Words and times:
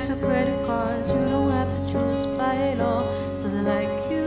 Max 0.00 0.08
your 0.08 0.28
credit 0.28 0.66
cards. 0.66 1.08
You 1.08 1.24
don't 1.26 1.50
have 1.50 1.68
to 1.68 1.92
choose, 1.92 2.26
it 2.54 2.80
all. 2.80 3.04
So 3.36 3.48
they 3.48 3.60
like 3.60 4.10
you. 4.10 4.24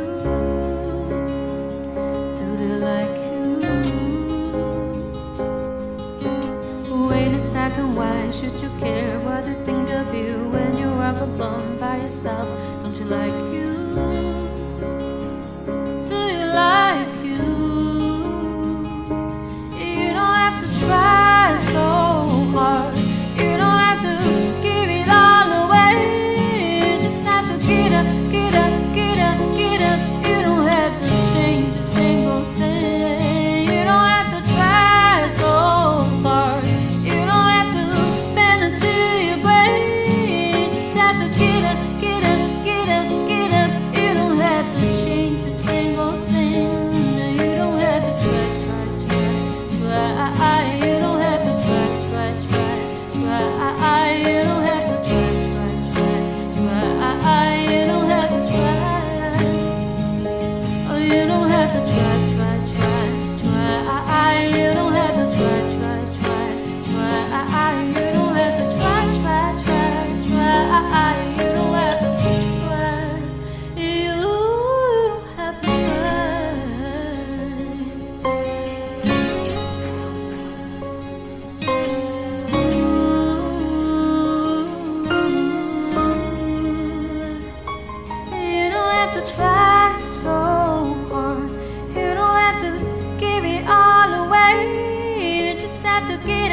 Do 2.37 2.45
they 2.61 2.75
like 2.89 3.17
you? 3.33 3.43
Wait 7.07 7.33
a 7.33 7.51
second, 7.51 7.95
why 7.95 8.29
should 8.31 8.53
you 8.61 8.69
care 8.79 9.19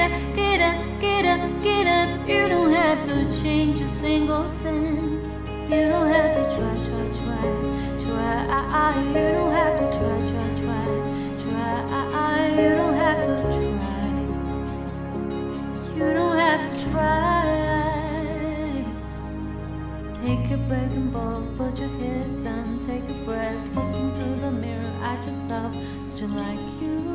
up, 0.00 0.12
get 0.34 0.60
up, 0.60 1.00
get 1.00 1.24
up, 1.26 1.62
get 1.62 1.86
up. 1.86 2.28
You 2.28 2.48
don't 2.48 2.72
have 2.72 3.06
to 3.06 3.42
change 3.42 3.80
a 3.80 3.88
single 3.88 4.44
thing. 4.62 5.20
You 5.70 5.88
don't 5.92 6.08
have 6.08 6.34
to 6.36 6.44
try, 6.56 6.74
try, 6.86 7.06
try, 7.20 7.44
try. 8.04 8.46
Ah, 8.48 8.66
ah, 8.82 8.94
you 9.08 9.28
don't 9.36 9.52
have 9.52 9.76
to 9.80 9.86
try, 9.96 10.16
try, 10.30 10.48
try, 10.62 10.84
try. 11.42 11.74
Ah, 11.98 12.46
you 12.48 12.70
don't 12.80 12.94
have 12.94 13.20
to 13.26 13.34
try. 13.56 14.08
You 15.96 16.08
don't 16.18 16.38
have 16.38 16.62
to 16.66 16.90
try. 16.90 17.30
Take 20.24 20.50
a 20.50 20.56
break 20.68 20.92
and 21.00 21.12
both, 21.12 21.46
put 21.56 21.78
your 21.78 21.88
head 22.00 22.42
down, 22.42 22.78
take 22.80 23.08
a 23.08 23.18
breath, 23.24 23.64
look 23.76 23.94
into 23.96 24.24
the 24.40 24.50
mirror 24.50 24.92
at 25.02 25.24
yourself. 25.26 25.72
Don't 25.74 26.20
you 26.20 26.26
like 26.28 26.82
you? 26.82 27.09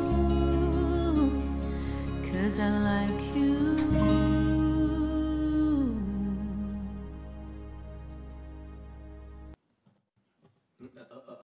cause 2.46 2.60
I 2.60 2.68
like 2.68 3.34
you. 3.34 4.35